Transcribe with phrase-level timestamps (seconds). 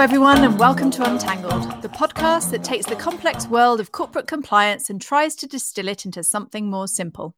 [0.00, 4.88] everyone, and welcome to Untangled, the podcast that takes the complex world of corporate compliance
[4.88, 7.34] and tries to distill it into something more simple.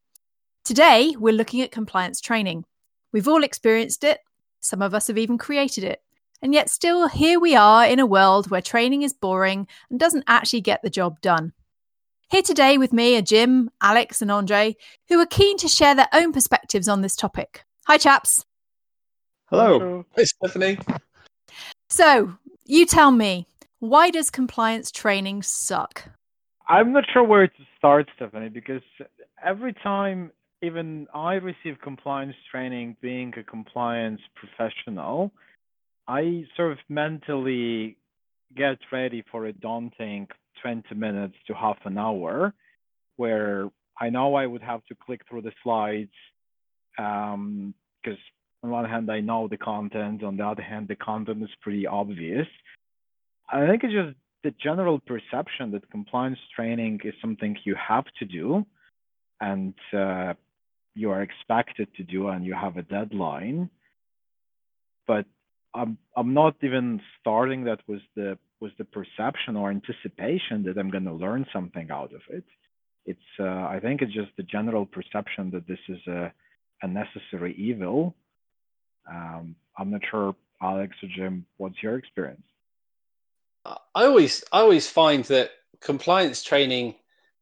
[0.65, 2.65] Today, we're looking at compliance training.
[3.13, 4.21] We've all experienced it,
[4.61, 6.03] some of us have even created it.
[6.41, 10.25] And yet, still, here we are in a world where training is boring and doesn't
[10.29, 11.55] actually get the job done.
[12.31, 14.77] Here today with me are Jim, Alex, and Andre,
[15.09, 17.65] who are keen to share their own perspectives on this topic.
[17.89, 18.47] Hi, chaps.
[19.47, 20.07] Hello.
[20.15, 20.79] Hey, Stephanie.
[21.89, 22.33] So,
[22.67, 23.47] you tell me,
[23.79, 26.09] why does compliance training suck?
[26.69, 28.83] I'm not sure where to start, Stephanie, because
[29.45, 30.31] every time
[30.63, 35.33] even I receive compliance training being a compliance professional,
[36.07, 37.97] I sort of mentally
[38.57, 40.29] get ready for a daunting
[40.63, 42.55] 20 minutes to half an hour
[43.17, 43.69] where
[44.01, 46.11] I know I would have to click through the slides
[46.97, 47.75] because um,
[48.63, 50.23] on one hand, I know the content.
[50.23, 52.47] On the other hand, the content is pretty obvious.
[53.51, 58.25] I think it's just the general perception that compliance training is something you have to
[58.25, 58.65] do
[59.41, 60.35] and uh,
[60.95, 63.69] you are expected to do and you have a deadline.
[65.07, 65.27] But
[65.75, 70.91] I'm I'm not even starting that with the with the perception or anticipation that I'm
[70.91, 72.45] going to learn something out of it.
[73.07, 76.33] It's uh, I think it's just the general perception that this is a
[76.83, 78.15] a necessary evil
[79.11, 82.43] um, I'm not sure, Alex or Jim, what's your experience?
[83.65, 85.51] I always, I always find that
[85.81, 86.95] compliance training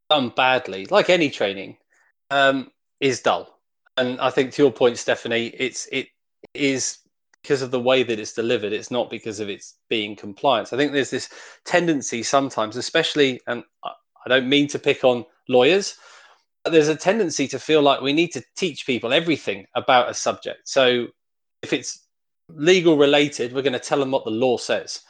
[0.09, 1.77] done badly, like any training,
[2.31, 3.59] um, is dull.
[3.97, 6.09] And I think to your point, Stephanie, it's it
[6.55, 6.99] is
[7.43, 8.73] because of the way that it's delivered.
[8.73, 10.73] It's not because of its being compliance.
[10.73, 11.31] I think there's this
[11.65, 15.97] tendency sometimes, especially, and I don't mean to pick on lawyers,
[16.65, 20.15] but there's a tendency to feel like we need to teach people everything about a
[20.15, 20.69] subject.
[20.69, 21.09] So
[21.63, 22.07] if it's
[22.49, 25.01] legal related, we're going to tell them what the law says.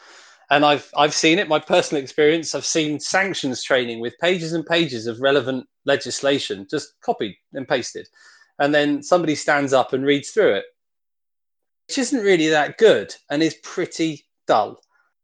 [0.50, 2.54] And I've I've seen it, my personal experience.
[2.54, 8.08] I've seen sanctions training with pages and pages of relevant legislation just copied and pasted,
[8.58, 10.64] and then somebody stands up and reads through it,
[11.86, 14.80] which isn't really that good and is pretty dull.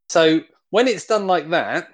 [0.07, 1.89] So when it's done like that,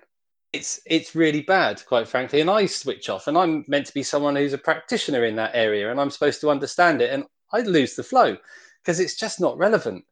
[0.54, 2.40] it's it's really bad, quite frankly.
[2.40, 5.56] And I switch off, and I'm meant to be someone who's a practitioner in that
[5.56, 8.38] area, and I'm supposed to understand it, and I lose the flow
[8.84, 10.04] because it's just not relevant.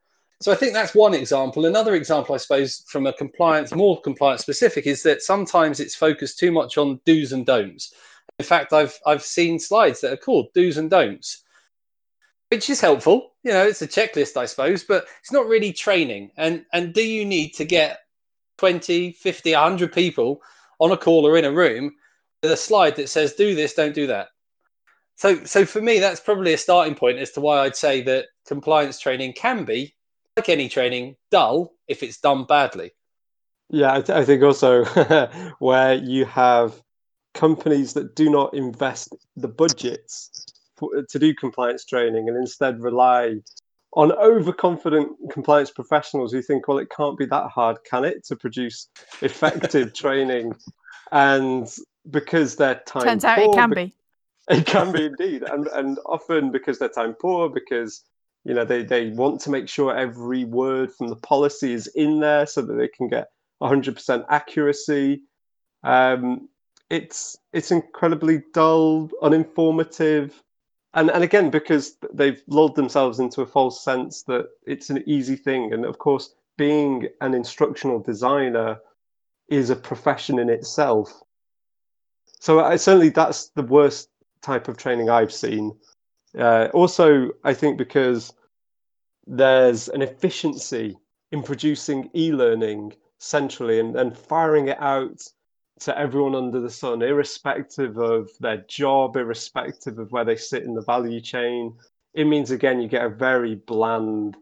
[0.42, 1.66] So I think that's one example.
[1.66, 6.40] Another example, I suppose, from a compliance, more compliance specific, is that sometimes it's focused
[6.40, 7.94] too much on do's and don'ts.
[8.40, 11.44] In fact, I've I've seen slides that are called do's and don'ts,
[12.50, 13.34] which is helpful.
[13.44, 16.32] You know, it's a checklist, I suppose, but it's not really training.
[16.38, 18.00] And and do you need to get
[18.58, 20.42] 20, 50, 100 people
[20.80, 21.94] on a call or in a room
[22.42, 24.30] with a slide that says do this, don't do that?
[25.16, 28.26] So, so for me, that's probably a starting point as to why I'd say that
[28.48, 29.96] compliance training can be,
[30.36, 32.92] like any training, dull if it's done badly.
[33.70, 34.84] Yeah, I, th- I think also
[35.60, 36.82] where you have
[37.34, 40.32] companies that do not invest the budgets
[40.76, 43.36] for, to do compliance training and instead rely
[43.94, 48.36] on overconfident compliance professionals who think, well, it can't be that hard, can it, to
[48.36, 48.90] produce
[49.22, 50.54] effective training?
[51.12, 51.68] And
[52.10, 53.94] because their time turns out it can be
[54.52, 58.04] it can be indeed, and and often because they're time poor, because
[58.44, 62.20] you know they they want to make sure every word from the policy is in
[62.20, 63.30] there so that they can get
[63.62, 65.22] 100% accuracy.
[65.84, 66.50] Um,
[66.90, 70.34] it's it's incredibly dull, uninformative,
[70.94, 75.36] and and again because they've lulled themselves into a false sense that it's an easy
[75.38, 75.74] thing.
[75.74, 78.80] And of course, being an instructional designer
[79.48, 81.22] is a profession in itself.
[82.40, 84.10] So I, certainly that's the worst
[84.42, 85.78] type of training I've seen.
[86.38, 88.34] Uh, also, I think because
[89.28, 90.98] there's an efficiency
[91.32, 95.22] in producing e-learning centrally and, and firing it out
[95.82, 100.76] to everyone under the sun, irrespective of their job, irrespective of where they sit in
[100.76, 101.74] the value chain.
[102.14, 104.38] It means again you get a very bland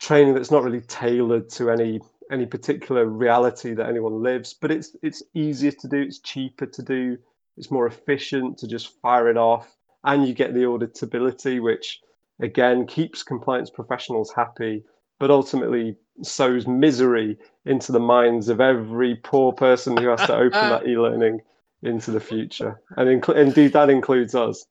[0.00, 2.00] training that's not really tailored to any
[2.30, 6.82] any particular reality that anyone lives, but it's it's easier to do, it's cheaper to
[6.82, 7.18] do,
[7.58, 12.00] it's more efficient to just fire it off, and you get the auditability, which
[12.40, 14.84] again keeps compliance professionals happy,
[15.18, 20.68] but ultimately sows misery into the minds of every poor person who has to open
[20.70, 21.40] that e-learning
[21.82, 24.64] into the future, and inc- indeed that includes us.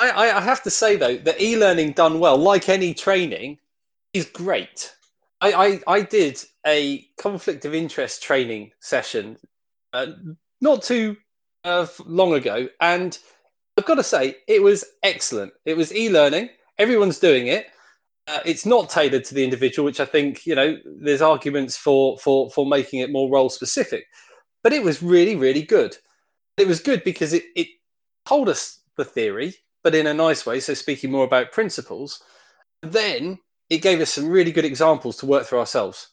[0.00, 3.58] I, I have to say though, that e-learning done well, like any training,
[4.12, 4.94] is great.
[5.40, 9.36] I, I, I did a conflict of interest training session
[9.92, 10.06] uh,
[10.60, 11.16] not too
[11.64, 13.18] long ago, and
[13.76, 15.52] I've got to say it was excellent.
[15.64, 16.50] It was e-learning.
[16.78, 17.66] Everyone's doing it.
[18.28, 22.18] Uh, it's not tailored to the individual, which I think you know there's arguments for
[22.18, 24.04] for for making it more role specific.
[24.62, 25.96] But it was really really good.
[26.56, 27.68] It was good because it it
[28.24, 30.60] told us the theory, but in a nice way.
[30.60, 32.22] So speaking more about principles,
[32.82, 33.38] then
[33.70, 36.08] it gave us some really good examples to work through ourselves.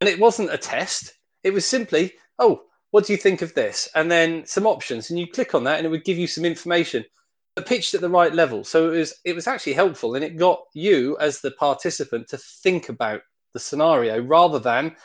[0.00, 1.14] And it wasn't a test.
[1.44, 3.88] It was simply, oh, what do you think of this?
[3.94, 6.44] And then some options, and you click on that, and it would give you some
[6.44, 7.04] information
[7.60, 8.64] pitched at the right level.
[8.64, 12.38] So it was it was actually helpful, and it got you as the participant to
[12.38, 13.22] think about
[13.52, 14.96] the scenario rather than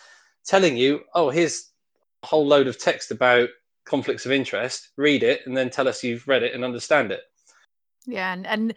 [0.45, 1.71] telling you, "Oh, here's
[2.23, 3.49] a whole load of text about
[3.85, 4.89] conflicts of interest.
[4.97, 7.21] Read it, and then tell us you've read it and understand it."
[8.05, 8.73] Yeah, and and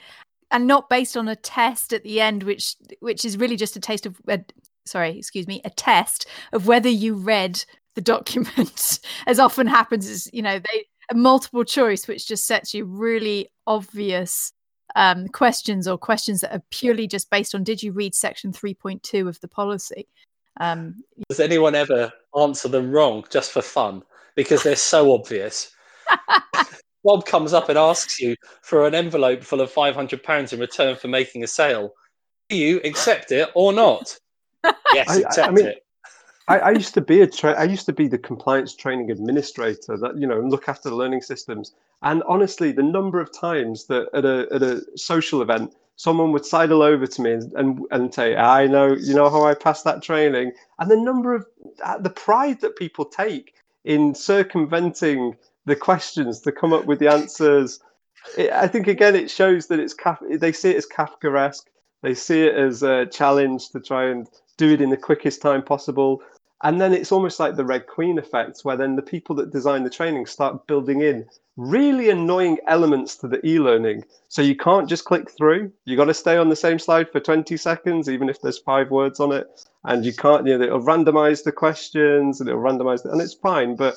[0.51, 3.81] and not based on a test at the end, which which is really just a
[3.81, 4.21] taste of.
[4.27, 4.39] Uh,
[4.85, 7.65] sorry, excuse me, a test of whether you read
[7.95, 10.09] the document, as often happens.
[10.09, 14.53] Is you know they a multiple choice, which just sets you really obvious
[14.97, 19.29] um, questions or questions that are purely just based on did you read section 3.2
[19.29, 20.09] of the policy?
[20.61, 24.03] Um, Does anyone ever answer them wrong just for fun
[24.37, 25.73] because they're so obvious?
[27.05, 31.09] Bob comes up and asks you for an envelope full of £500 in return for
[31.09, 31.95] making a sale.
[32.49, 34.17] Do you accept it or not?
[34.93, 35.85] Yes, I, accept I mean, it.
[36.51, 39.97] I, I used to be a tra- I used to be the compliance training administrator
[39.99, 41.75] that you know look after the learning systems.
[42.03, 46.45] And honestly, the number of times that at a at a social event, someone would
[46.45, 49.85] sidle over to me and and, and say, "I know, you know how I passed
[49.85, 50.51] that training,"
[50.81, 51.47] and the number of
[51.85, 53.55] uh, the pride that people take
[53.85, 55.37] in circumventing
[55.67, 57.79] the questions to come up with the answers.
[58.37, 59.95] It, I think again, it shows that it's
[60.41, 61.67] they see it as Kafkaesque.
[62.03, 64.27] They see it as a challenge to try and
[64.57, 66.21] do it in the quickest time possible.
[66.63, 69.83] And then it's almost like the Red Queen effect, where then the people that design
[69.83, 71.27] the training start building in
[71.57, 74.05] really annoying elements to the e-learning.
[74.29, 75.73] So you can't just click through.
[75.87, 78.91] You got to stay on the same slide for 20 seconds, even if there's five
[78.91, 79.47] words on it.
[79.85, 83.35] And you can't, you know, it'll randomize the questions and it'll randomize, the, and it's
[83.35, 83.75] fine.
[83.75, 83.97] But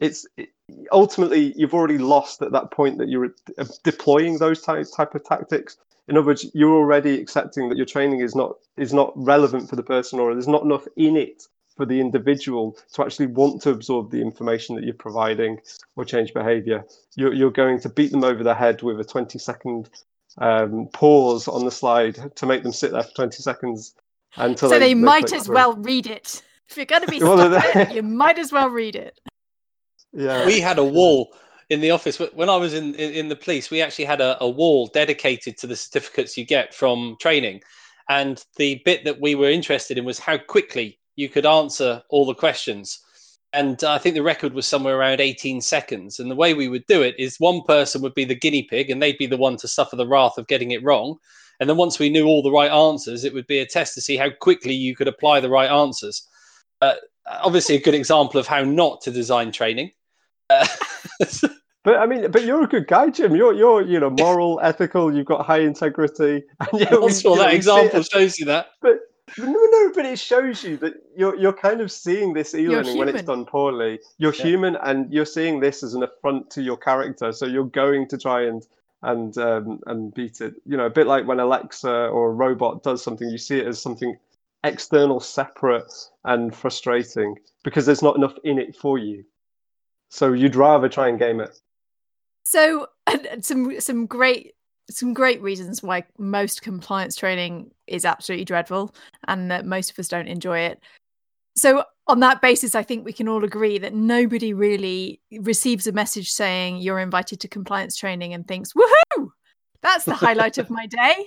[0.00, 0.50] it's it,
[0.90, 3.34] ultimately you've already lost at that point that you're
[3.84, 5.76] deploying those type type of tactics.
[6.08, 9.76] In other words, you're already accepting that your training is not is not relevant for
[9.76, 11.44] the person, or there's not enough in it
[11.76, 15.60] for the individual to actually want to absorb the information that you're providing
[15.94, 16.84] or change behavior.
[17.14, 19.90] You're, you're going to beat them over the head with a 20 second
[20.38, 23.94] um, pause on the slide to make them sit there for 20 seconds
[24.36, 25.54] until so they, they, might as through.
[25.54, 26.42] well read it.
[26.68, 28.96] If you're going to be Well, stuck they- in it, you might as well read
[28.96, 29.18] it.
[30.12, 30.46] Yeah.
[30.46, 31.34] we had a wall
[31.68, 33.70] in the office when I was in, in, in the police.
[33.70, 37.60] We actually had a, a wall dedicated to the certificates you get from training,
[38.08, 42.26] and the bit that we were interested in was how quickly you could answer all
[42.26, 43.00] the questions.
[43.52, 46.18] And I think the record was somewhere around 18 seconds.
[46.20, 48.90] And the way we would do it is one person would be the guinea pig,
[48.90, 51.16] and they'd be the one to suffer the wrath of getting it wrong.
[51.58, 54.00] And then once we knew all the right answers, it would be a test to
[54.02, 56.28] see how quickly you could apply the right answers.
[56.82, 56.94] Uh,
[57.26, 59.90] obviously, a good example of how not to design training.
[60.50, 60.66] Uh,
[61.86, 63.36] But I mean, but you're a good guy, Jim.
[63.36, 65.14] You're you're you know moral, ethical.
[65.14, 66.42] You've got high integrity.
[66.58, 68.70] And yeah, we- Once you know, that we see example shows you that.
[68.82, 68.98] But
[69.38, 73.08] no, no, but it shows you that you're you're kind of seeing this e-learning when
[73.08, 73.98] it's done poorly.
[74.18, 74.46] You're Yeah.
[74.46, 77.32] human, and you're seeing this as an affront to your character.
[77.32, 78.66] So you're going to try and
[79.02, 80.54] and um, and beat it.
[80.64, 83.66] You know, a bit like when Alexa or a robot does something, you see it
[83.66, 84.16] as something
[84.64, 85.92] external, separate,
[86.24, 89.24] and frustrating because there's not enough in it for you.
[90.08, 91.60] So you'd rather try and game it.
[92.44, 92.88] So
[93.40, 94.54] some some great
[94.90, 98.94] some great reasons why most compliance training is absolutely dreadful
[99.26, 100.80] and that most of us don't enjoy it.
[101.56, 105.92] So on that basis, I think we can all agree that nobody really receives a
[105.92, 109.28] message saying you're invited to compliance training and thinks, woohoo,
[109.82, 111.26] that's the highlight of my day.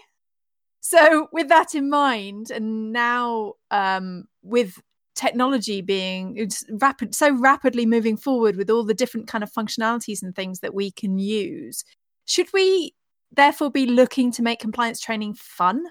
[0.81, 4.79] So with that in mind, and now um, with
[5.15, 10.23] technology being it's rapid so rapidly moving forward with all the different kind of functionalities
[10.23, 11.83] and things that we can use
[12.25, 12.93] should we
[13.31, 15.83] therefore be looking to make compliance training fun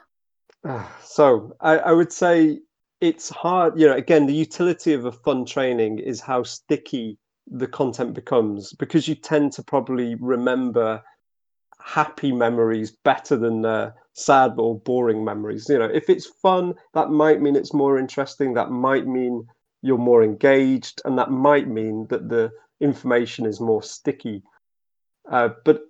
[1.03, 2.61] So I, I would say
[3.01, 3.79] it's hard.
[3.79, 8.73] You know, again, the utility of a fun training is how sticky the content becomes
[8.75, 11.03] because you tend to probably remember
[11.81, 15.67] happy memories better than uh, sad or boring memories.
[15.69, 18.55] You know, if it's fun, that might mean it's more interesting.
[18.55, 19.47] That might mean
[19.81, 24.43] you're more engaged, and that might mean that the information is more sticky.
[25.31, 25.83] Uh, but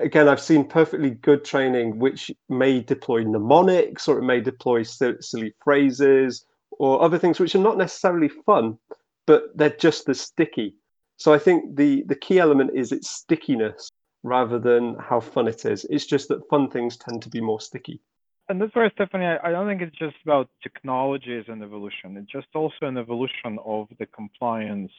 [0.00, 5.54] again, I've seen perfectly good training which may deploy mnemonics or it may deploy silly
[5.62, 8.78] phrases or other things which are not necessarily fun,
[9.26, 10.76] but they're just as sticky.
[11.16, 13.90] So I think the the key element is its stickiness
[14.22, 15.84] rather than how fun it is.
[15.90, 18.00] It's just that fun things tend to be more sticky.
[18.48, 22.16] and that's where Stephanie, I, don't think it's just about technology as an evolution.
[22.16, 24.92] It's just also an evolution of the compliance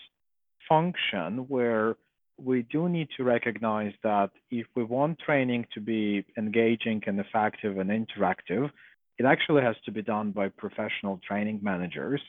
[0.68, 1.96] function where
[2.43, 7.77] we do need to recognize that if we want training to be engaging and effective
[7.77, 8.69] and interactive,
[9.17, 12.22] it actually has to be done by professional training managers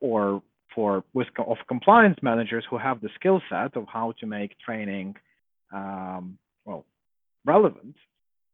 [0.00, 0.42] or
[0.74, 5.14] for with of compliance managers who have the skill set of how to make training
[5.72, 6.84] um, well
[7.44, 7.94] relevant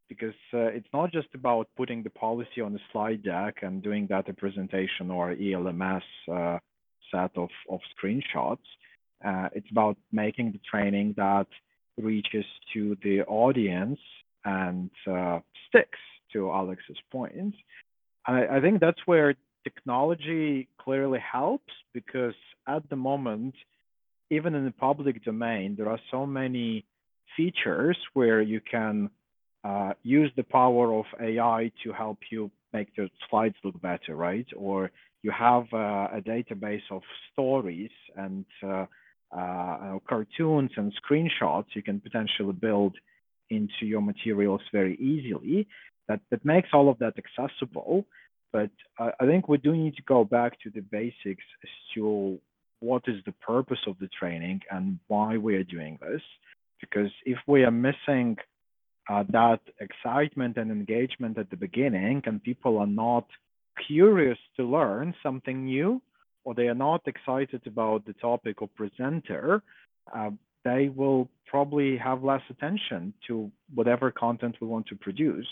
[0.09, 4.07] because uh, it's not just about putting the policy on a slide deck and doing
[4.11, 6.59] that a presentation or ELMS uh,
[7.13, 8.59] set of, of screenshots.
[9.25, 11.47] Uh, it's about making the training that
[11.99, 13.99] reaches to the audience
[14.45, 15.99] and uh, sticks
[16.33, 17.55] to Alex's point.
[18.27, 19.35] I, I think that's where
[19.65, 22.35] technology clearly helps because
[22.67, 23.55] at the moment,
[24.31, 26.85] even in the public domain, there are so many
[27.37, 29.11] features where you can
[29.65, 34.47] uh, use the power of AI to help you make your slides look better, right?
[34.57, 34.91] Or
[35.23, 38.87] you have uh, a database of stories and uh,
[39.33, 42.97] uh cartoons and screenshots you can potentially build
[43.51, 45.67] into your materials very easily.
[46.09, 48.07] That that makes all of that accessible.
[48.53, 52.41] But I think we do need to go back to the basics as to
[52.81, 56.23] what is the purpose of the training and why we are doing this.
[56.81, 58.39] Because if we are missing
[59.09, 63.27] uh, that excitement and engagement at the beginning and people are not
[63.87, 66.03] curious to learn something new
[66.45, 69.63] or they are not excited about the topic or presenter,
[70.15, 70.31] uh,
[70.65, 75.47] they will probably have less attention to whatever content we want to produce.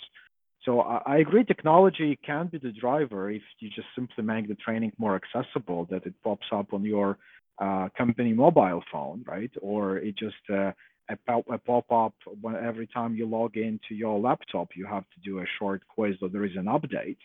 [0.65, 4.55] So I, I agree, technology can be the driver if you just simply make the
[4.57, 7.19] training more accessible, that it pops up on your
[7.59, 9.51] uh, company mobile phone, right?
[9.61, 10.73] Or it just uh,
[11.09, 11.17] a,
[11.51, 15.45] a pop-up when every time you log into your laptop, you have to do a
[15.59, 17.17] short quiz or there is an update.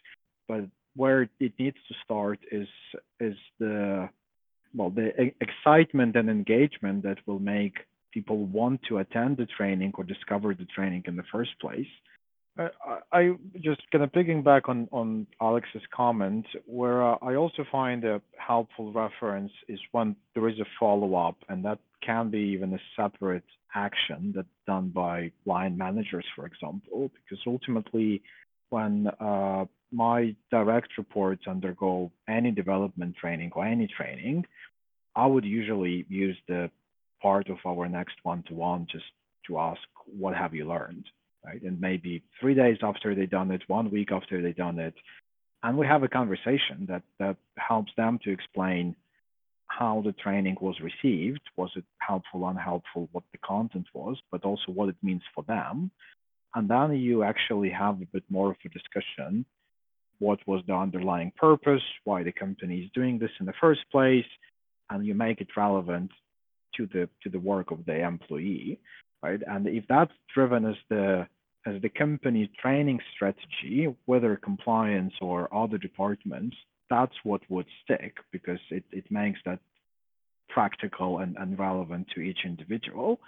[0.48, 0.66] But
[0.96, 2.68] where it needs to start is
[3.20, 4.10] is the
[4.76, 7.76] well the excitement and engagement that will make
[8.12, 11.88] people want to attend the training or discover the training in the first place.
[12.58, 12.70] I,
[13.12, 13.32] I
[13.62, 18.22] just kind of picking back on, on Alex's comment, where uh, I also find a
[18.38, 22.80] helpful reference is when there is a follow up, and that can be even a
[22.96, 28.22] separate action that's done by line managers, for example, because ultimately,
[28.74, 34.46] when uh, my direct reports undergo any development training or any training,
[35.16, 36.72] I would usually use the
[37.22, 39.10] part of our next one to one just
[39.48, 41.06] to ask, what have you learned?
[41.46, 41.62] right?
[41.62, 44.96] And maybe three days after they've done it, one week after they've done it,
[45.62, 48.96] and we have a conversation that that helps them to explain
[49.68, 54.72] how the training was received, was it helpful, unhelpful, what the content was, but also
[54.72, 55.90] what it means for them.
[56.56, 59.46] And then you actually have a bit more of a discussion.
[60.20, 61.82] What was the underlying purpose?
[62.04, 64.26] Why the company is doing this in the first place?
[64.90, 66.12] And you make it relevant
[66.76, 68.80] to the to the work of the employee
[69.24, 69.42] right?
[69.48, 71.26] And if that's driven as the
[71.66, 76.58] as the company's training strategy, whether compliance or other departments,
[76.90, 79.60] that's what would stick because it, it makes that
[80.50, 83.22] practical and, and relevant to each individual.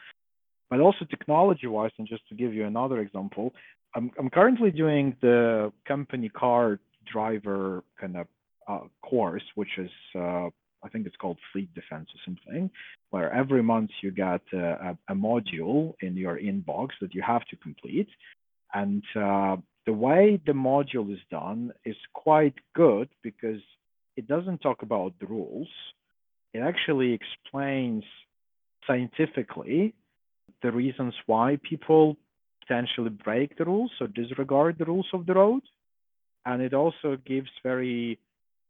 [0.70, 3.54] But also technology wise, and just to give you another example,
[3.96, 6.80] I'm, I'm currently doing the company car
[7.12, 8.28] driver kind of
[8.68, 10.50] uh, course, which is uh,
[10.86, 12.70] I think it's called Fleet Defense or something,
[13.10, 17.56] where every month you get a, a module in your inbox that you have to
[17.56, 18.10] complete.
[18.74, 23.62] And uh, the way the module is done is quite good because
[24.16, 25.68] it doesn't talk about the rules.
[26.54, 28.04] It actually explains
[28.86, 29.96] scientifically
[30.66, 32.18] the reasons why people
[32.62, 35.62] potentially break the rules or disregard the rules of the road.
[36.44, 38.18] And it also gives very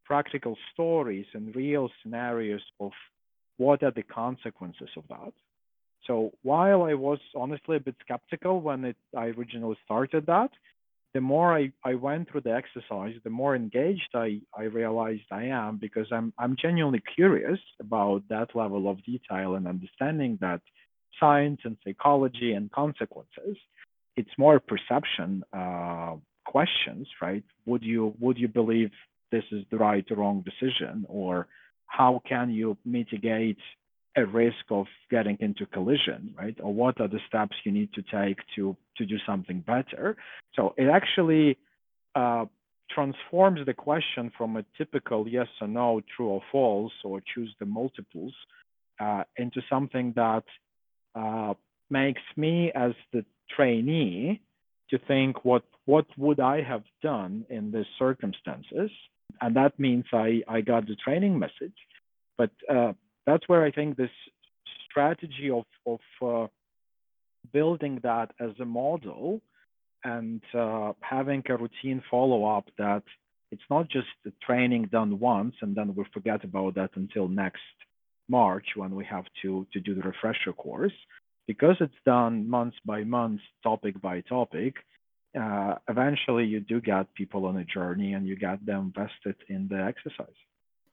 [0.04, 2.92] practical stories and real scenarios of
[3.58, 5.34] what are the consequences of that.
[6.06, 10.52] So while I was honestly a bit skeptical when it, I originally started that,
[11.14, 15.46] the more I, I went through the exercise, the more engaged I, I realized I
[15.46, 20.62] am because I'm I'm genuinely curious about that level of detail and understanding that
[21.20, 23.58] science and psychology and consequences.
[24.16, 27.44] It's more perception uh, questions, right?
[27.66, 28.92] Would you would you believe
[29.32, 31.48] this is the right or wrong decision or
[31.88, 33.58] how can you mitigate
[34.18, 38.02] a risk of getting into collision right or what are the steps you need to
[38.04, 40.16] take to to do something better
[40.56, 41.58] so it actually
[42.16, 42.46] uh,
[42.90, 47.66] transforms the question from a typical yes or no true or false or choose the
[47.66, 48.34] multiples
[49.00, 50.46] uh, into something that
[51.16, 51.54] uh,
[51.90, 54.42] makes me as the trainee
[54.90, 58.92] to think what what would I have done in these circumstances,
[59.42, 61.78] and that means I I got the training message,
[62.38, 62.94] but uh,
[63.26, 64.12] that's where I think this
[64.90, 66.48] strategy of of uh,
[67.52, 69.42] building that as a model
[70.04, 73.04] and uh, having a routine follow up that
[73.52, 77.76] it's not just the training done once and then we forget about that until next
[78.30, 80.94] March when we have to to do the refresher course
[81.48, 84.76] because it's done month by month, topic by topic.
[85.40, 89.68] Uh, eventually, you do get people on a journey and you get them vested in
[89.68, 90.36] the exercise.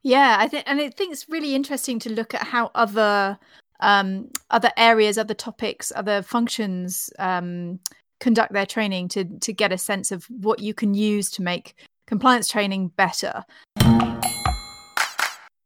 [0.03, 3.39] Yeah, I think, and I think it's really interesting to look at how other
[3.81, 7.81] um, other areas, other topics, other functions um,
[8.21, 11.75] conduct their training to to get a sense of what you can use to make
[12.07, 13.45] compliance training better.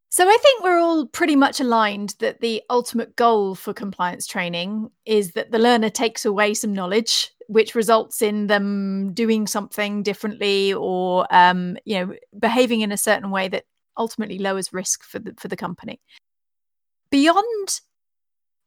[0.08, 4.90] So I think we're all pretty much aligned that the ultimate goal for compliance training
[5.04, 10.72] is that the learner takes away some knowledge, which results in them doing something differently
[10.72, 13.64] or um, you know behaving in a certain way that
[13.98, 16.00] ultimately lowers risk for the for the company.
[17.10, 17.80] Beyond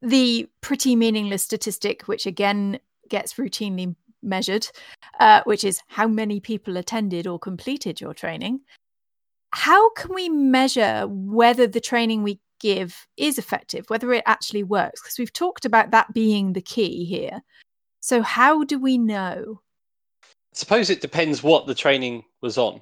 [0.02, 2.80] the pretty meaningless statistic, which again
[3.10, 4.68] gets routinely measured,
[5.20, 8.62] uh, which is how many people attended or completed your training.
[9.52, 15.02] How can we measure whether the training we give is effective, whether it actually works?
[15.02, 17.42] Because we've talked about that being the key here.
[18.00, 19.62] So, how do we know?
[20.24, 22.82] I suppose it depends what the training was on.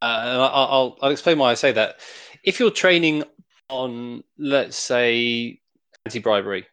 [0.00, 2.00] Uh, and I'll, I'll, I'll explain why I say that.
[2.44, 3.24] If you're training
[3.68, 5.60] on, let's say,
[6.04, 6.66] anti bribery,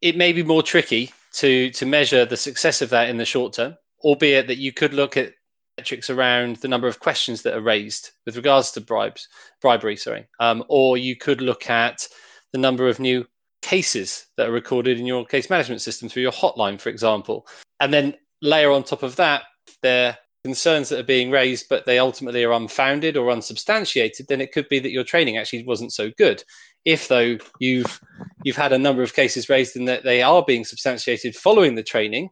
[0.00, 3.54] it may be more tricky to to measure the success of that in the short
[3.54, 5.32] term, albeit that you could look at
[5.78, 9.28] metrics around the number of questions that are raised with regards to bribes,
[9.62, 12.06] bribery, sorry, um, or you could look at
[12.52, 13.24] the number of new
[13.62, 17.46] cases that are recorded in your case management system through your hotline, for example,
[17.78, 19.42] and then layer on top of that
[19.82, 24.52] there concerns that are being raised, but they ultimately are unfounded or unsubstantiated, then it
[24.52, 26.42] could be that your training actually wasn't so good.
[26.84, 28.00] If though you've
[28.44, 31.82] you've had a number of cases raised and that they are being substantiated following the
[31.82, 32.30] training,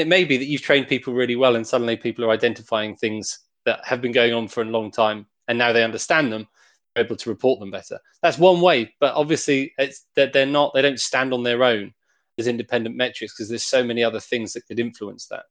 [0.00, 3.40] it may be that you've trained people really well and suddenly people are identifying things
[3.64, 6.46] that have been going on for a long time and now they understand them
[6.94, 7.98] they're able to report them better.
[8.22, 11.92] That's one way but obviously it's that they're not they don't stand on their own
[12.38, 15.44] as independent metrics because there's so many other things that could influence that.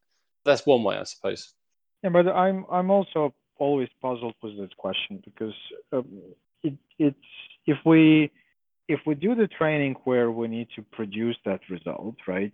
[0.45, 1.53] That's one way i suppose.
[2.03, 5.53] Yeah but i'm i'm also always puzzled with this question because
[5.91, 6.07] um,
[6.63, 7.17] it, it's
[7.65, 8.31] if we
[8.88, 12.53] if we do the training where we need to produce that result right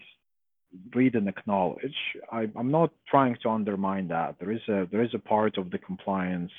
[0.94, 1.96] read and acknowledge.
[2.32, 4.36] I, am not trying to undermine that.
[4.40, 6.52] There is a there is a part of the compliance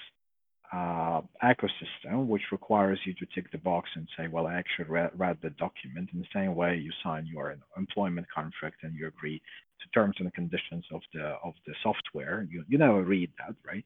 [0.72, 5.10] uh, ecosystem which requires you to tick the box and say, well, I actually read,
[5.14, 6.10] read the document.
[6.12, 9.40] In the same way, you sign your employment contract and you agree
[9.80, 12.46] to terms and conditions of the of the software.
[12.50, 13.84] You you never read that, right?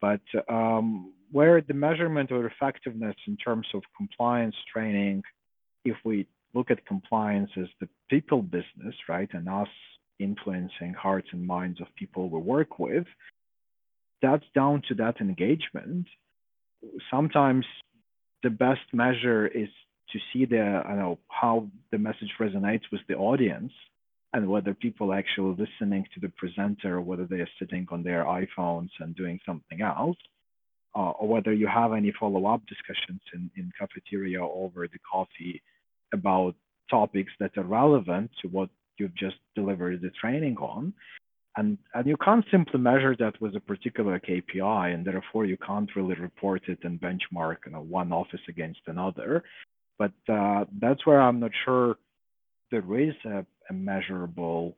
[0.00, 5.22] But um, where the measurement or effectiveness in terms of compliance training,
[5.84, 9.68] if we look at compliance as the people business, right, and us
[10.18, 13.06] influencing hearts and minds of people we work with,
[14.22, 16.06] that's down to that engagement.
[17.10, 17.66] Sometimes
[18.42, 19.68] the best measure is
[20.12, 23.72] to see the, I know, how the message resonates with the audience
[24.32, 28.24] and whether people actually listening to the presenter, or whether they are sitting on their
[28.24, 30.16] iPhones and doing something else,
[30.96, 35.62] uh, or whether you have any follow-up discussions in, in cafeteria over the coffee
[36.14, 36.54] about
[36.90, 40.94] topics that are relevant to what you've just delivered the training on.
[41.56, 45.94] And, and you can't simply measure that with a particular KPI, and therefore you can't
[45.94, 49.44] really report it and benchmark you know, one office against another.
[49.98, 51.96] But uh, that's where I'm not sure
[52.70, 54.76] there is a, a measurable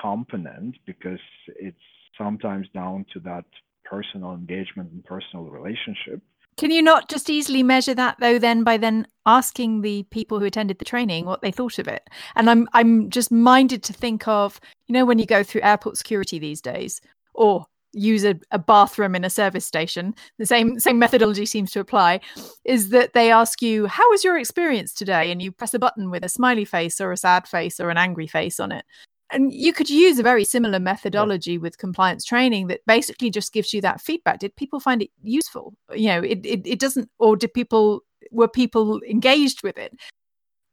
[0.00, 1.76] component because it's
[2.16, 3.44] sometimes down to that
[3.84, 6.22] personal engagement and personal relationship.
[6.56, 10.46] Can you not just easily measure that though then by then asking the people who
[10.46, 12.08] attended the training what they thought of it?
[12.34, 15.98] And I'm I'm just minded to think of, you know, when you go through airport
[15.98, 17.00] security these days,
[17.34, 21.80] or use a, a bathroom in a service station, the same same methodology seems to
[21.80, 22.20] apply,
[22.64, 25.30] is that they ask you, How was your experience today?
[25.30, 27.98] And you press a button with a smiley face or a sad face or an
[27.98, 28.86] angry face on it
[29.30, 31.58] and you could use a very similar methodology yeah.
[31.58, 34.38] with compliance training that basically just gives you that feedback.
[34.38, 35.74] Did people find it useful?
[35.94, 39.96] You know it, it, it doesn't or did people were people engaged with it?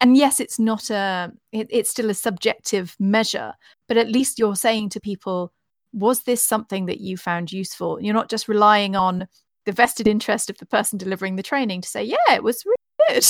[0.02, 3.54] And yes it's not a it, it's still a subjective measure
[3.88, 5.52] but at least you're saying to people
[5.92, 8.02] was this something that you found useful?
[8.02, 9.28] You're not just relying on
[9.66, 13.10] the vested interest of the person delivering the training to say yeah it was really
[13.10, 13.26] good.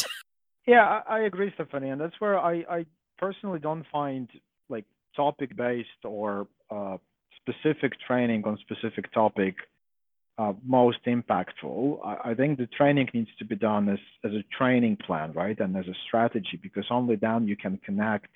[0.65, 2.85] Yeah i, I agree stephanie and that's where i i
[3.17, 4.29] personally don't find
[4.69, 6.97] like topic based or uh,
[7.41, 9.55] specific training on specific topic
[10.37, 14.43] uh, most impactful, I, I, think the training needs to be done as, as a
[14.57, 15.59] training plan, right?
[15.59, 18.31] And as a strategy, because only then you can connect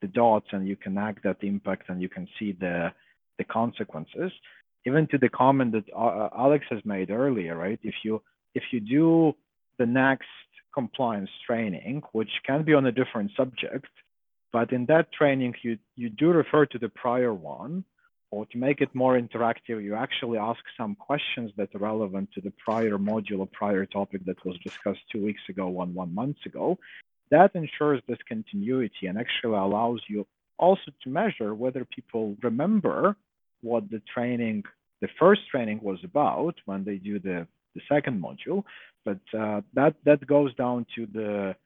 [0.00, 2.92] the dots and you connect that impact and you can see the,
[3.36, 4.32] the consequences.
[4.86, 7.78] Even to the comment that uh, uh Alex has made earlier, right?
[7.82, 8.22] If you
[8.54, 9.34] if you do
[9.78, 10.28] the next
[10.72, 13.88] compliance training, which can be on a different subject,
[14.52, 17.84] but in that training you you do refer to the prior one,
[18.30, 22.40] or to make it more interactive, you actually ask some questions that are relevant to
[22.40, 26.36] the prior module or prior topic that was discussed two weeks ago, one, one month
[26.44, 26.78] ago.
[27.30, 30.26] That ensures this continuity and actually allows you
[30.58, 33.16] also to measure whether people remember
[33.62, 34.64] what the training,
[35.00, 38.64] the first training was about when they do the, the second module.
[39.04, 41.56] But uh, that, that goes down to the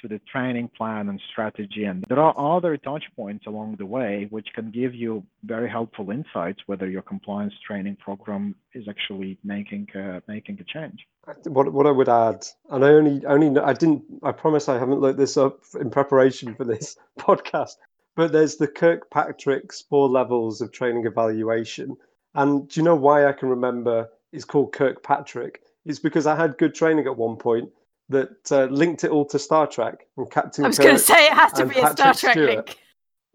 [0.00, 1.84] to the training plan and strategy.
[1.84, 6.10] And there are other touch points along the way which can give you very helpful
[6.10, 11.06] insights whether your compliance training program is actually making uh, making a change.
[11.44, 15.00] What what I would add, and I only only I didn't I promise I haven't
[15.00, 17.76] looked this up in preparation for this podcast,
[18.16, 21.96] but there's the Kirkpatrick's four levels of training evaluation.
[22.34, 25.62] And do you know why I can remember it's called Kirkpatrick?
[25.84, 27.70] It's because I had good training at one point
[28.08, 30.64] that uh, linked it all to Star Trek and Captain.
[30.64, 32.56] I was going to say it has to be a Star Trek Stewart.
[32.56, 32.78] link.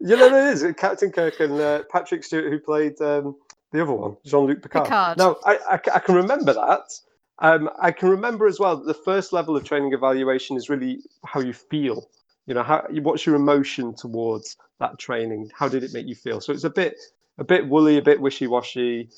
[0.00, 3.36] Yeah, no, it is Captain Kirk and uh, Patrick Stewart, who played um,
[3.72, 4.84] the other one, Jean-Luc Picard.
[4.84, 5.18] Picard.
[5.18, 6.92] Now, I, I, I, can remember that.
[7.38, 11.00] Um, I can remember as well that the first level of training evaluation is really
[11.24, 12.08] how you feel.
[12.46, 15.50] You know, how what's your emotion towards that training?
[15.56, 16.40] How did it make you feel?
[16.40, 16.96] So it's a bit
[17.38, 19.08] a bit woolly, a bit wishy-washy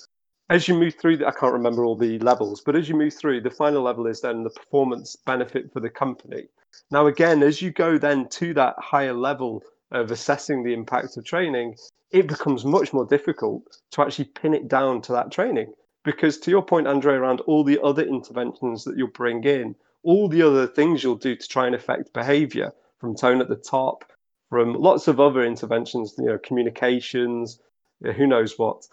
[0.49, 3.41] as you move through, I can't remember all the levels, but as you move through,
[3.41, 6.49] the final level is then the performance benefit for the company.
[6.91, 11.25] Now, again, as you go then to that higher level of assessing the impact of
[11.25, 11.77] training,
[12.11, 15.73] it becomes much more difficult to actually pin it down to that training.
[16.05, 20.29] Because to your point, Andre, around all the other interventions that you'll bring in, all
[20.29, 24.05] the other things you'll do to try and affect behavior, from tone at the top,
[24.49, 27.59] from lots of other interventions, you know, communications,
[28.01, 28.87] who knows what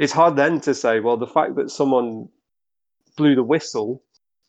[0.00, 2.30] it's hard then to say, well, the fact that someone
[3.18, 4.02] blew the whistle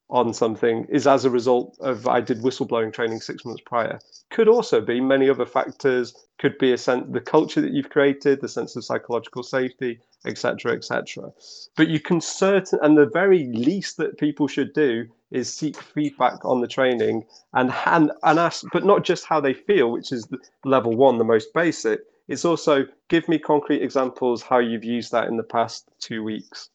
[0.10, 4.00] on something is as a result of I did whistleblowing training six months prior.
[4.30, 6.14] Could also be many other factors.
[6.40, 10.72] Could be a sense the culture that you've created, the sense of psychological safety, etc.,
[10.72, 11.34] etc.
[11.76, 16.46] But you can certain and the very least that people should do is seek feedback
[16.46, 20.30] on the training and and, and ask, but not just how they feel, which is
[20.64, 22.00] level one, the most basic,
[22.32, 26.70] it's also give me concrete examples how you've used that in the past two weeks.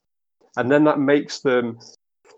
[0.57, 1.79] And then that makes them,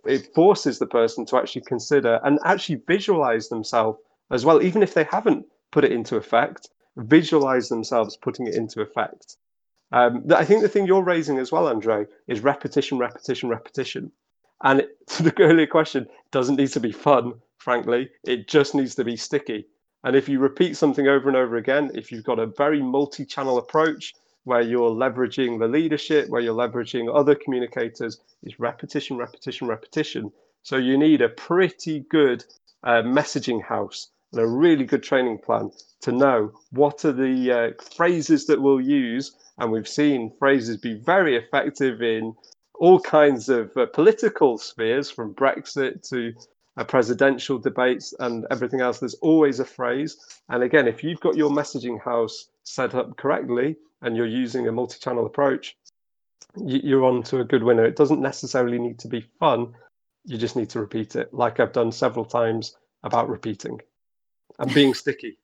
[0.06, 3.98] it forces the person to actually consider and actually visualize themselves
[4.30, 8.80] as well, even if they haven't put it into effect, visualize themselves putting it into
[8.82, 9.36] effect.
[9.90, 14.12] Um, I think the thing you're raising as well, Andre, is repetition, repetition, repetition.
[14.62, 18.10] And it, to the earlier question, doesn't need to be fun, frankly.
[18.24, 19.66] It just needs to be sticky.
[20.04, 23.24] And if you repeat something over and over again, if you've got a very multi
[23.24, 29.66] channel approach where you're leveraging the leadership, where you're leveraging other communicators, it's repetition, repetition,
[29.66, 30.32] repetition.
[30.62, 32.44] So you need a pretty good
[32.84, 35.70] uh, messaging house and a really good training plan
[36.02, 39.34] to know what are the uh, phrases that we'll use.
[39.58, 42.34] And we've seen phrases be very effective in
[42.78, 46.32] all kinds of uh, political spheres, from Brexit to
[46.78, 50.16] uh, presidential debates and everything else, there's always a phrase.
[50.48, 54.72] And again, if you've got your messaging house set up correctly and you're using a
[54.72, 55.76] multi channel approach,
[56.56, 57.84] you're on to a good winner.
[57.84, 59.74] It doesn't necessarily need to be fun,
[60.24, 63.80] you just need to repeat it, like I've done several times about repeating
[64.58, 65.38] and being sticky.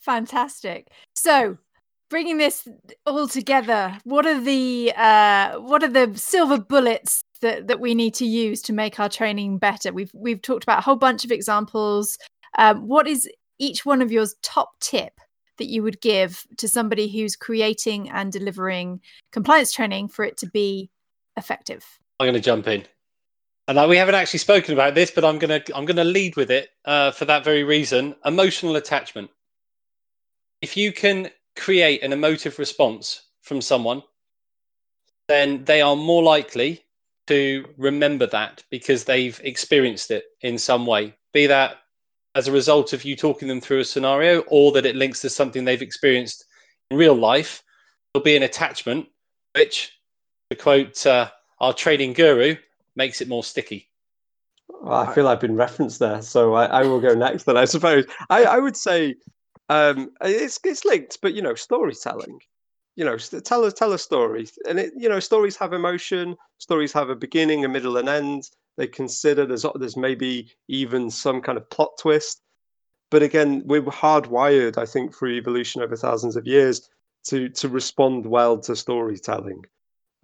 [0.00, 0.88] Fantastic.
[1.14, 1.58] So,
[2.10, 2.68] bringing this
[3.06, 8.14] all together, what are the uh, what are the silver bullets that that we need
[8.14, 9.92] to use to make our training better?
[9.92, 12.18] We've we've talked about a whole bunch of examples.
[12.56, 15.12] Um, what is each one of yours top tip
[15.58, 19.00] that you would give to somebody who's creating and delivering
[19.32, 20.90] compliance training for it to be
[21.36, 21.84] effective?
[22.20, 22.84] I'm going to jump in.
[23.68, 26.36] And we haven't actually spoken about this, but I'm going to I'm going to lead
[26.36, 28.14] with it uh, for that very reason.
[28.24, 29.30] Emotional attachment.
[30.62, 34.02] If you can create an emotive response from someone,
[35.28, 36.82] then they are more likely
[37.28, 41.76] to remember that because they've experienced it in some way, be that
[42.34, 45.30] as a result of you talking them through a scenario or that it links to
[45.30, 46.44] something they've experienced
[46.90, 47.62] in real life.
[48.12, 49.08] There'll be an attachment,
[49.54, 49.92] which,
[50.50, 52.56] to quote uh, our training guru,
[52.96, 53.88] makes it more sticky.
[54.68, 57.44] Well, I feel I've been referenced there, so I, I will go next.
[57.44, 59.16] Then I suppose I, I would say
[59.68, 62.38] um, it's it's linked, but you know, storytelling.
[62.98, 66.36] You know, tell us tell a story, and it, you know, stories have emotion.
[66.58, 68.50] Stories have a beginning, a middle, and end.
[68.76, 72.42] They consider there's there's maybe even some kind of plot twist.
[73.08, 76.90] But again, we're hardwired, I think, through evolution over thousands of years
[77.26, 79.62] to to respond well to storytelling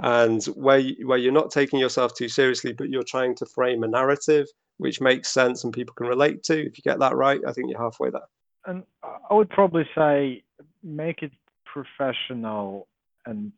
[0.00, 3.86] and where where you're not taking yourself too seriously but you're trying to frame a
[3.86, 7.52] narrative which makes sense and people can relate to if you get that right i
[7.52, 8.28] think you're halfway there
[8.66, 8.82] and
[9.30, 10.42] i would probably say
[10.82, 11.30] make it
[11.76, 12.86] professional
[13.26, 13.52] and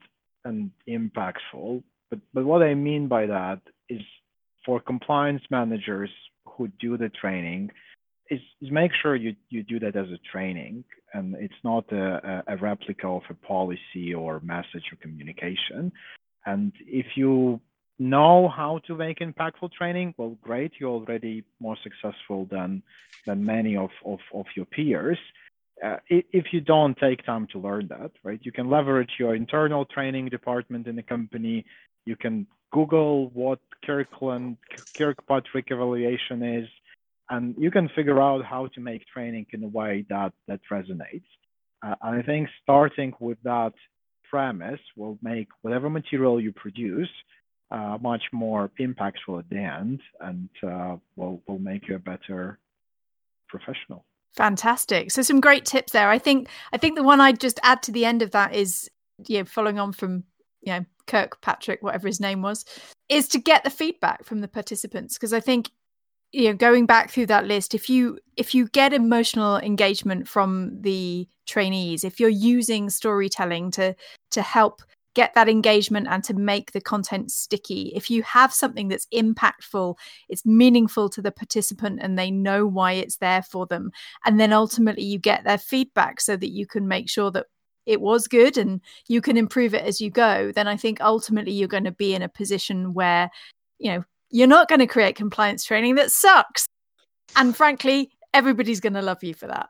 [0.45, 4.03] and impactful but but what i mean by that is
[4.65, 6.11] for compliance managers
[6.53, 7.71] who do the training
[8.31, 12.43] is, is make sure you, you do that as a training and it's not a,
[12.47, 15.93] a replica of a policy or message or communication.
[16.45, 17.61] And if you
[17.99, 22.83] know how to make impactful training, well, great, you're already more successful than
[23.27, 25.19] than many of, of, of your peers.
[25.85, 29.85] Uh, if you don't take time to learn that, right, you can leverage your internal
[29.85, 31.65] training department in the company.
[32.07, 34.57] You can Google what Kirkland
[34.97, 36.69] Kirkpatrick evaluation is
[37.31, 41.25] and you can figure out how to make training in a way that that resonates.
[41.83, 43.73] Uh, and I think starting with that
[44.31, 47.09] premise will make whatever material you produce
[47.71, 52.59] uh, much more impactful at the end, and uh, will will make you a better
[53.49, 54.05] professional.
[54.35, 55.11] Fantastic.
[55.11, 56.11] So some great tips there.
[56.11, 58.91] I think I think the one I'd just add to the end of that is,
[59.27, 60.25] you know, following on from
[60.63, 62.65] you know Kirkpatrick, whatever his name was,
[63.09, 65.71] is to get the feedback from the participants because I think
[66.33, 70.83] you know going back through that list if you if you get emotional engagement from
[70.83, 73.95] the trainees if you're using storytelling to
[74.33, 74.83] to help
[75.17, 79.97] get that engagement and to make the content sticky if you have something that's impactful
[80.29, 83.91] it's meaningful to the participant and they know why it's there for them
[84.25, 87.47] and then ultimately you get their feedback so that you can make sure that
[87.87, 91.53] it was good and you can improve it as you go then i think ultimately
[91.53, 93.29] you're going to be in a position where
[93.79, 96.67] you know you're not going to create compliance training that sucks.
[97.37, 99.69] And frankly, everybody's going to love you for that.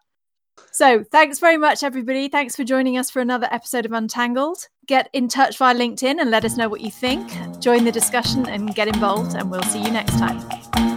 [0.73, 2.29] So, thanks very much, everybody.
[2.29, 4.69] Thanks for joining us for another episode of Untangled.
[4.87, 7.31] Get in touch via LinkedIn and let us know what you think.
[7.61, 10.96] Join the discussion and get involved, and we'll see you next time.